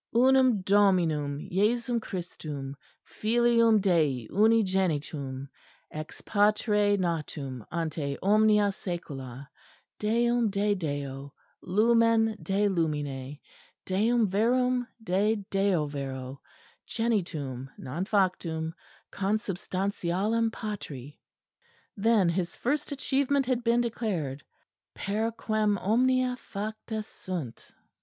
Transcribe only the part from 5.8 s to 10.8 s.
Ex Patre natum ante omnia saecula; Deum de